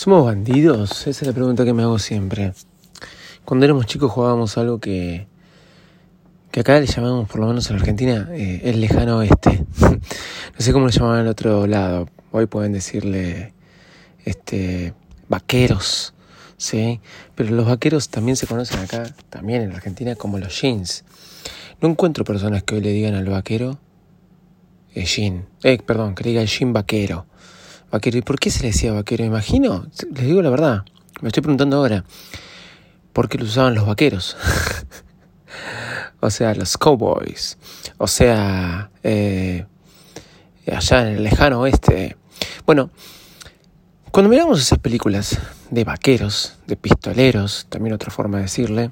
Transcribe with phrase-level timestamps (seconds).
[0.00, 1.06] ¿Somos bandidos?
[1.06, 2.54] Esa es la pregunta que me hago siempre.
[3.44, 5.26] Cuando éramos chicos jugábamos algo que,
[6.50, 9.62] que acá le llamamos, por lo menos en Argentina, eh, el lejano oeste.
[9.82, 10.00] no
[10.56, 12.08] sé cómo lo llamaban al otro lado.
[12.32, 13.52] Hoy pueden decirle
[14.24, 14.94] este
[15.28, 16.14] vaqueros,
[16.56, 17.02] ¿sí?
[17.34, 21.04] Pero los vaqueros también se conocen acá, también en Argentina, como los jeans.
[21.82, 23.78] No encuentro personas que hoy le digan al vaquero
[24.94, 25.46] eh, jean.
[25.62, 27.26] Eh, perdón, que diga el jean vaquero.
[27.90, 28.18] Vaquero.
[28.18, 29.24] ¿Y por qué se le decía vaquero?
[29.24, 30.84] Imagino, les digo la verdad,
[31.20, 32.04] me estoy preguntando ahora,
[33.12, 34.36] ¿por qué lo usaban los vaqueros?
[36.20, 37.58] o sea, los cowboys,
[37.98, 39.66] o sea, eh,
[40.70, 42.16] allá en el lejano oeste.
[42.64, 42.90] Bueno,
[44.10, 45.38] cuando miramos esas películas
[45.70, 48.90] de vaqueros, de pistoleros, también otra forma de decirle,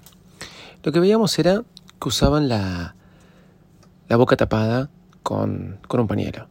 [0.82, 1.62] lo que veíamos era
[2.00, 2.94] que usaban la,
[4.08, 4.90] la boca tapada
[5.22, 6.48] con, con un pañuelo,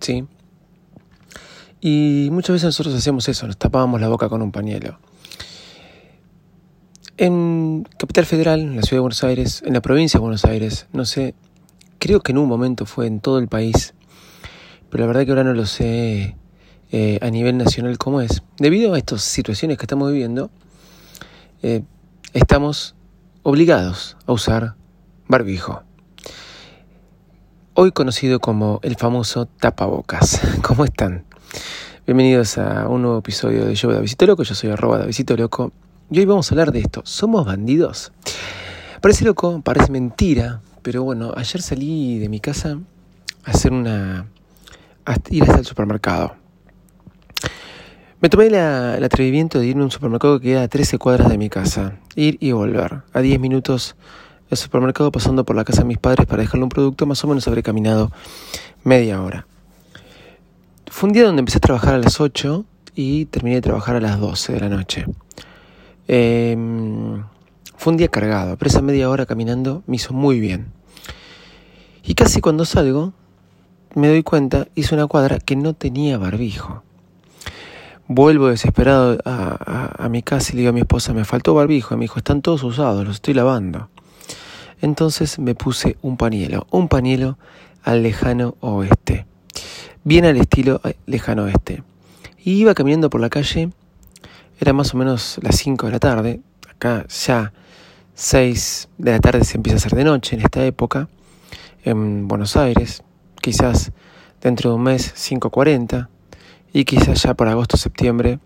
[0.00, 0.26] ¿sí?
[1.86, 4.98] Y muchas veces nosotros hacíamos eso, nos tapábamos la boca con un pañuelo.
[7.18, 10.86] En Capital Federal, en la ciudad de Buenos Aires, en la provincia de Buenos Aires,
[10.94, 11.34] no sé,
[11.98, 13.92] creo que en un momento fue en todo el país,
[14.88, 16.38] pero la verdad que ahora no lo sé
[16.90, 18.42] eh, a nivel nacional cómo es.
[18.56, 20.50] Debido a estas situaciones que estamos viviendo,
[21.62, 21.82] eh,
[22.32, 22.94] estamos
[23.42, 24.74] obligados a usar
[25.28, 25.82] barbijo.
[27.74, 30.40] Hoy conocido como el famoso tapabocas.
[30.62, 31.26] ¿Cómo están?
[32.06, 35.72] Bienvenidos a un nuevo episodio de Yo Davidito Loco, yo soy arroba Davidito Loco
[36.10, 38.12] y hoy vamos a hablar de esto, ¿somos bandidos?
[39.00, 42.78] Parece loco, parece mentira, pero bueno, ayer salí de mi casa
[43.44, 44.26] a hacer una...
[45.06, 46.36] a ir hasta el supermercado.
[48.20, 51.38] Me tomé el atrevimiento de ir a un supermercado que queda a 13 cuadras de
[51.38, 53.96] mi casa, ir y volver, a 10 minutos
[54.50, 57.28] del supermercado pasando por la casa de mis padres para dejarle un producto, más o
[57.28, 58.12] menos habré caminado
[58.82, 59.46] media hora.
[60.94, 62.64] Fue un día donde empecé a trabajar a las 8
[62.94, 65.04] y terminé de trabajar a las 12 de la noche.
[66.06, 67.24] Em,
[67.76, 70.68] fue un día cargado, pero esa media hora caminando me hizo muy bien.
[72.04, 73.12] Y casi cuando salgo,
[73.96, 76.84] me doy cuenta, hice una cuadra que no tenía barbijo.
[78.06, 81.94] Vuelvo desesperado a, a, mi casa y le digo a mi esposa, me faltó barbijo.
[81.94, 83.88] Y me dijo, están todos usados, los estoy lavando.
[84.80, 87.36] Entonces me puse un pañuelo, un pañuelo
[87.82, 89.26] al lejano oeste
[90.04, 91.82] bien al estilo eh, lejano oeste.
[92.38, 93.70] Y iba caminando por la calle,
[94.60, 97.52] era más o menos las 5 de la tarde, acá ya
[98.14, 101.08] 6 de la tarde se empieza a hacer de noche en esta época,
[101.82, 103.02] en Buenos Aires,
[103.40, 103.92] quizás
[104.40, 106.08] dentro de un mes 5.40
[106.72, 108.38] y quizás ya por agosto septiembre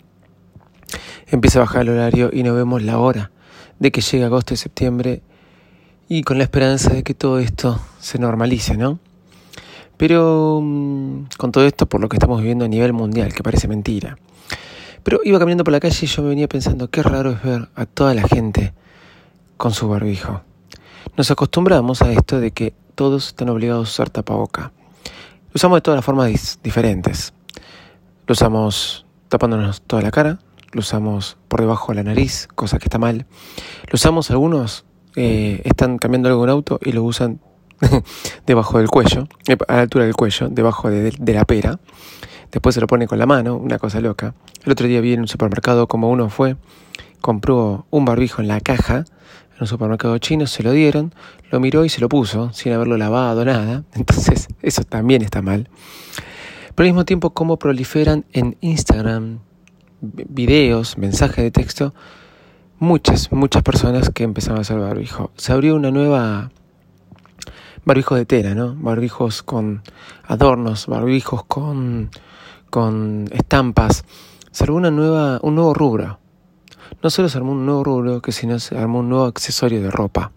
[1.26, 3.30] empieza a bajar el horario y no vemos la hora
[3.78, 5.22] de que llegue agosto y septiembre
[6.08, 8.98] y con la esperanza de que todo esto se normalice, ¿no?
[9.98, 13.68] Pero mm, con todo esto, por lo que estamos viviendo a nivel mundial, que parece
[13.68, 14.16] mentira.
[15.02, 17.68] Pero iba caminando por la calle y yo me venía pensando, qué raro es ver
[17.74, 18.72] a toda la gente
[19.56, 20.42] con su barbijo.
[21.16, 24.72] Nos acostumbramos a esto de que todos están obligados a usar tapaboca.
[25.48, 27.32] Lo usamos de todas las formas diferentes.
[28.26, 30.38] Lo usamos tapándonos toda la cara,
[30.72, 33.26] lo usamos por debajo de la nariz, cosa que está mal.
[33.90, 34.84] Lo usamos algunos,
[35.16, 37.40] eh, están cambiando algo en auto y lo usan
[38.46, 39.28] debajo del cuello,
[39.68, 41.78] a la altura del cuello, debajo de, la pera.
[42.50, 44.34] Después se lo pone con la mano, una cosa loca.
[44.64, 46.56] El otro día vi en un supermercado como uno fue,
[47.20, 51.14] compró un barbijo en la caja, en un supermercado chino, se lo dieron,
[51.50, 53.84] lo miró y se lo puso, sin haberlo lavado, nada.
[53.94, 55.68] Entonces, eso también está mal.
[56.74, 59.40] Pero al mismo tiempo, cómo proliferan en Instagram
[60.00, 61.92] videos, mensajes de texto,
[62.78, 65.32] muchas, muchas personas que empezaron a hacer barbijo.
[65.36, 66.50] Se abrió una nueva
[67.88, 68.74] barbijos de tela, ¿no?
[68.74, 69.82] Barbijos con
[70.24, 72.10] adornos, barbijos con,
[72.68, 74.04] con estampas.
[74.50, 76.18] Se armó una nueva, un nuevo rubro.
[77.02, 79.90] No solo se armó un nuevo rubro, que sino se armó un nuevo accesorio de
[79.90, 80.32] ropa.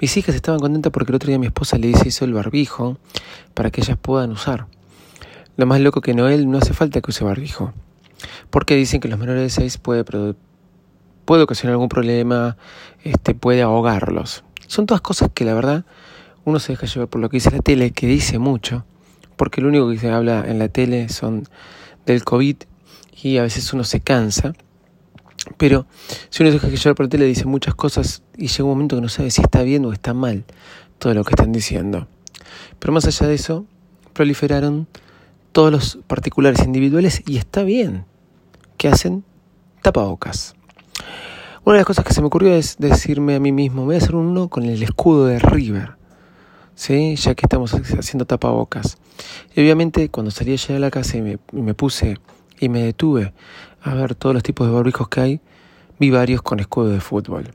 [0.00, 2.98] Mis hijas estaban contentas porque el otro día mi esposa le hizo el barbijo
[3.54, 4.66] para que ellas puedan usar.
[5.56, 7.72] Lo más loco que Noel no hace falta que use barbijo.
[8.50, 10.04] Porque dicen que los menores de 6 puede,
[11.24, 12.58] puede ocasionar algún problema,
[13.02, 14.44] este, puede ahogarlos.
[14.66, 15.86] Son todas cosas que la verdad
[16.44, 18.84] uno se deja llevar por lo que dice la tele, que dice mucho,
[19.36, 21.48] porque lo único que se habla en la tele son
[22.06, 22.56] del COVID
[23.22, 24.52] y a veces uno se cansa.
[25.56, 25.86] Pero
[26.30, 28.96] si uno se deja llevar por la tele dice muchas cosas y llega un momento
[28.96, 30.44] que no sabe si está bien o está mal
[30.98, 32.06] todo lo que están diciendo.
[32.78, 33.66] Pero más allá de eso,
[34.12, 34.86] proliferaron
[35.52, 38.04] todos los particulares individuales y está bien
[38.76, 39.24] que hacen
[39.82, 40.54] tapabocas.
[41.64, 43.98] Una de las cosas que se me ocurrió es decirme a mí mismo, voy a
[43.98, 46.01] hacer uno con el escudo de River.
[46.82, 47.14] ¿Sí?
[47.14, 48.98] ya que estamos haciendo tapabocas.
[49.54, 52.18] Y obviamente cuando salí allá de la casa y me, puse
[52.58, 53.32] y me detuve
[53.82, 55.40] a ver todos los tipos de barbijos que hay.
[56.00, 57.52] Vi varios con escudo de fútbol.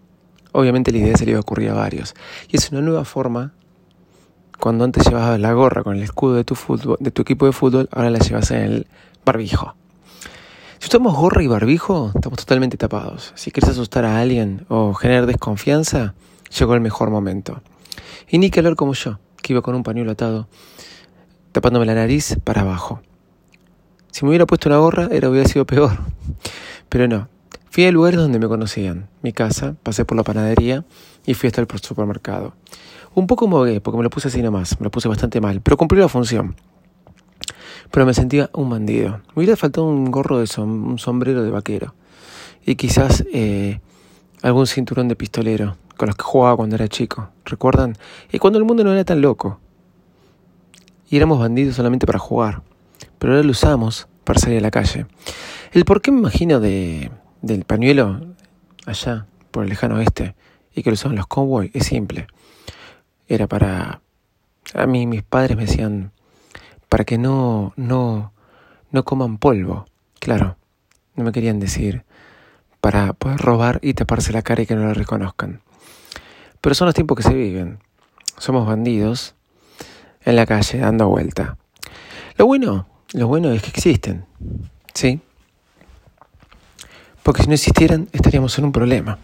[0.54, 2.16] Obviamente la idea se le iba a ocurrir a varios.
[2.48, 3.52] Y es una nueva forma.
[4.60, 7.52] Cuando antes llevabas la gorra con el escudo de tu, fútbol, de tu equipo de
[7.52, 8.88] fútbol, ahora la llevas en el
[9.26, 9.76] barbijo.
[10.80, 13.34] Si usamos gorra y barbijo, estamos totalmente tapados.
[13.36, 16.14] Si quieres asustar a alguien o generar desconfianza,
[16.58, 17.62] llegó el mejor momento.
[18.30, 20.48] Y ni hablar como yo, que iba con un pañuelo atado,
[21.52, 23.02] tapándome la nariz para abajo.
[24.12, 25.98] Si me hubiera puesto una gorra, era hubiera sido peor.
[26.90, 27.30] Pero no,
[27.78, 30.84] Fui a lugares donde me conocían, mi casa, pasé por la panadería
[31.28, 32.56] y fui hasta el supermercado.
[33.14, 35.78] Un poco mogué, porque me lo puse así nomás, me lo puse bastante mal, pero
[35.78, 36.56] cumplí la función.
[37.92, 39.22] Pero me sentía un bandido.
[39.28, 41.94] Me hubiera faltado un gorro de un sombrero de vaquero.
[42.66, 43.80] Y quizás eh,
[44.42, 47.30] algún cinturón de pistolero, con los que jugaba cuando era chico.
[47.46, 47.98] ¿Recuerdan?
[48.32, 49.60] Y cuando el mundo no era tan loco.
[51.10, 52.62] Y éramos bandidos solamente para jugar.
[53.18, 55.06] Pero ahora lo usamos para salir a la calle.
[55.72, 57.12] El por qué me imagino de
[57.42, 58.22] del pañuelo
[58.86, 60.36] allá por el lejano oeste
[60.74, 62.28] y que lo usaban los cowboys es simple.
[63.28, 64.02] Era para
[64.74, 66.12] a mí mis padres me decían
[66.90, 68.34] para que no no
[68.92, 69.86] no coman polvo.
[70.20, 70.58] Claro,
[71.16, 72.04] no me querían decir
[72.82, 75.62] para poder robar y taparse la cara y que no la reconozcan.
[76.68, 77.80] Pero son los tiempos que se viven.
[78.38, 79.36] Somos bandidos
[80.26, 81.56] en la calle dando vuelta.
[82.36, 84.26] Lo bueno, lo bueno es que existen.
[84.94, 85.22] ¿Sí?
[87.24, 89.18] Porque si no existieran estaríamos en un problema.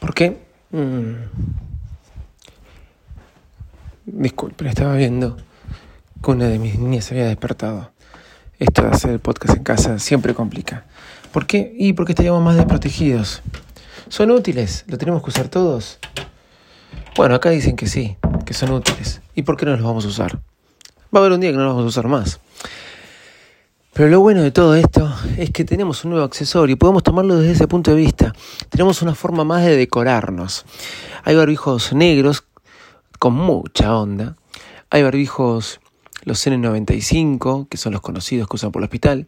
[0.00, 0.36] ¿Por qué?
[0.70, 1.14] Mm.
[4.04, 5.38] Disculpen, estaba viendo
[6.22, 7.90] que una de mis niñas se había despertado.
[8.58, 10.84] Esto de hacer el podcast en casa siempre complica.
[11.32, 11.74] ¿Por qué?
[11.78, 13.42] Y porque estaríamos más desprotegidos.
[14.12, 14.84] ¿Son útiles?
[14.88, 15.98] ¿Lo tenemos que usar todos?
[17.16, 19.22] Bueno, acá dicen que sí, que son útiles.
[19.34, 20.38] ¿Y por qué no los vamos a usar?
[21.04, 22.38] Va a haber un día que no los vamos a usar más.
[23.94, 27.38] Pero lo bueno de todo esto es que tenemos un nuevo accesorio y podemos tomarlo
[27.38, 28.34] desde ese punto de vista.
[28.68, 30.66] Tenemos una forma más de decorarnos.
[31.24, 32.44] Hay barbijos negros
[33.18, 34.36] con mucha onda.
[34.90, 35.80] Hay barbijos,
[36.22, 39.26] los N95, que son los conocidos que usan por el hospital.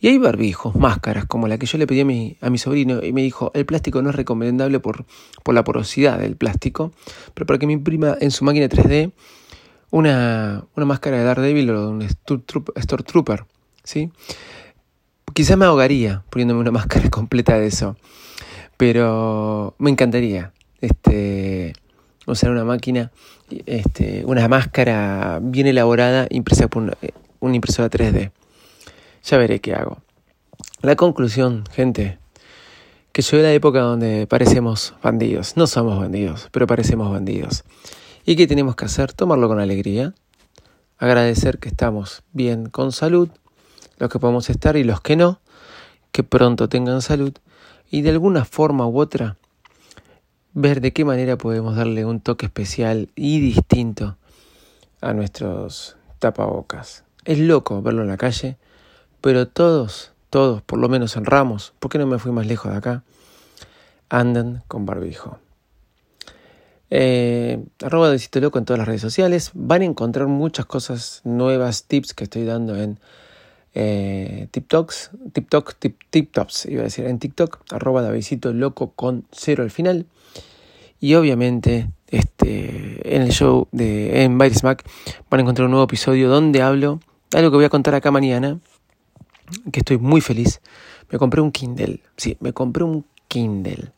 [0.00, 3.22] Y hay barbijos, máscaras, como la que yo le pedí a mi, sobrino y me
[3.22, 5.04] dijo, el plástico no es recomendable por,
[5.42, 6.92] por la porosidad del plástico,
[7.34, 9.12] pero para que me imprima en su máquina 3D
[9.90, 12.08] una, una máscara de Daredevil o de un
[12.78, 13.46] Stormtrooper
[13.82, 14.10] ¿sí?
[15.32, 17.96] Quizás me ahogaría poniéndome una máscara completa de eso,
[18.76, 21.72] pero me encantaría este,
[22.32, 23.10] usar una máquina,
[23.66, 26.82] este, una máscara bien elaborada impresa por
[27.40, 28.30] una, impresora 3D.
[29.24, 29.98] Ya veré qué hago.
[30.82, 32.18] La conclusión, gente,
[33.12, 35.56] que llegó la época donde parecemos bandidos.
[35.56, 37.64] No somos bandidos, pero parecemos bandidos.
[38.24, 39.12] ¿Y qué tenemos que hacer?
[39.12, 40.14] Tomarlo con alegría,
[40.98, 43.28] agradecer que estamos bien con salud
[43.98, 45.40] los que podemos estar y los que no,
[46.12, 47.32] que pronto tengan salud
[47.90, 49.36] y de alguna forma u otra
[50.60, 54.16] ver de qué manera podemos darle un toque especial y distinto
[55.00, 57.04] a nuestros tapabocas.
[57.24, 58.56] Es loco verlo en la calle,
[59.20, 62.72] pero todos, todos, por lo menos en Ramos, ¿por qué no me fui más lejos
[62.72, 63.04] de acá?
[64.08, 65.38] Andan con barbijo.
[66.90, 69.50] Eh, arroba de Loco en todas las redes sociales.
[69.54, 72.98] Van a encontrar muchas cosas nuevas, tips que estoy dando en
[73.74, 78.02] eh, TikToks, TikTok, tip, TikToks, iba a decir en TikTok, arroba
[78.54, 80.06] Loco con cero al final.
[81.00, 84.84] Y obviamente este, en el show de en Byte Smack
[85.30, 87.00] van a encontrar un nuevo episodio donde hablo
[87.34, 88.58] algo que voy a contar acá mañana,
[89.70, 90.60] que estoy muy feliz.
[91.10, 93.92] Me compré un Kindle, sí, me compré un Kindle.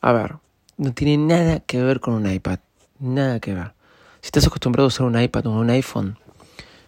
[0.00, 0.36] A ver,
[0.76, 2.60] no tiene nada que ver con un iPad,
[2.98, 3.74] nada que ver.
[4.20, 6.18] Si estás acostumbrado a usar un iPad o un iPhone,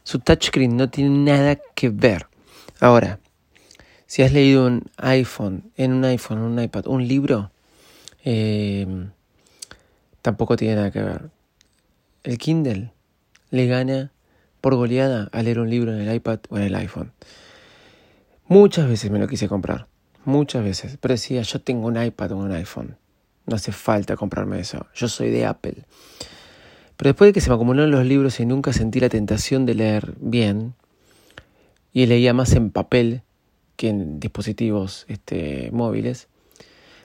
[0.04, 2.28] su touchscreen no tiene nada que ver.
[2.80, 3.18] Ahora,
[4.06, 7.50] si has leído un iPhone, en un iPhone, un iPad, un libro,
[8.24, 8.86] eh,
[10.24, 11.28] tampoco tiene nada que ver.
[12.22, 12.92] El Kindle
[13.50, 14.10] le gana
[14.62, 17.12] por goleada a leer un libro en el iPad o en el iPhone.
[18.48, 19.86] Muchas veces me lo quise comprar,
[20.24, 22.96] muchas veces, pero decía, yo tengo un iPad o un iPhone,
[23.44, 25.84] no hace falta comprarme eso, yo soy de Apple.
[26.96, 29.74] Pero después de que se me acumularon los libros y nunca sentí la tentación de
[29.74, 30.72] leer bien,
[31.92, 33.20] y leía más en papel
[33.76, 36.28] que en dispositivos este, móviles,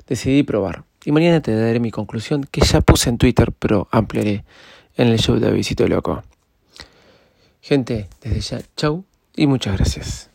[0.08, 0.86] decidí probar.
[1.06, 4.44] Y mañana te daré mi conclusión, que ya puse en Twitter, pero ampliaré
[4.96, 6.24] en el show de Visito Loco.
[7.62, 10.29] Gente, desde ya, chau y muchas gracias.